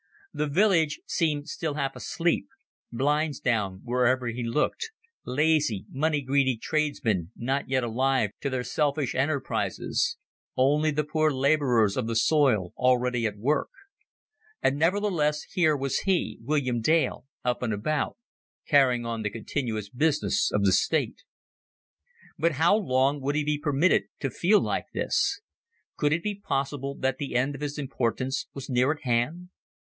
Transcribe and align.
The 0.33 0.47
village 0.47 0.99
seemed 1.05 1.47
still 1.47 1.75
half 1.75 1.95
asleep 1.95 2.47
blinds 2.91 3.39
down 3.39 3.81
wherever 3.83 4.25
he 4.25 4.41
looked 4.43 4.89
lazy, 5.25 5.85
money 5.91 6.23
greedy 6.23 6.57
tradesmen 6.57 7.29
not 7.35 7.69
yet 7.69 7.83
alive 7.83 8.31
to 8.41 8.49
their 8.49 8.63
selfish 8.63 9.13
enterprises 9.13 10.17
only 10.57 10.89
the 10.89 11.03
poor 11.03 11.29
laborers 11.29 11.95
of 11.97 12.07
the 12.07 12.15
soil 12.15 12.73
already 12.77 13.27
at 13.27 13.37
work; 13.37 13.69
and 14.59 14.79
nevertheless 14.79 15.43
here 15.43 15.77
was 15.77 15.99
he, 15.99 16.39
William 16.41 16.81
Dale, 16.81 17.27
up 17.45 17.61
and 17.61 17.71
about, 17.71 18.17
carrying 18.67 19.05
on 19.05 19.21
the 19.21 19.29
continuous 19.29 19.87
business 19.89 20.49
of 20.51 20.63
the 20.65 20.71
state. 20.71 21.21
But 22.39 22.53
how 22.53 22.75
long 22.75 23.21
would 23.21 23.35
he 23.35 23.43
be 23.43 23.59
permitted 23.59 24.05
to 24.21 24.31
feel 24.31 24.59
like 24.61 24.85
this? 24.95 25.41
Could 25.95 26.11
it 26.11 26.23
be 26.23 26.33
possible 26.33 26.95
that 26.95 27.19
the 27.19 27.35
end 27.35 27.53
of 27.53 27.61
his 27.61 27.77
importance 27.77 28.47
was 28.55 28.67
near 28.67 28.91
at 28.91 29.03
hand? 29.03 29.49